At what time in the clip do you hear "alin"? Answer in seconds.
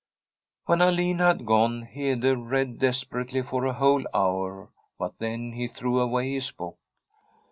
0.81-1.19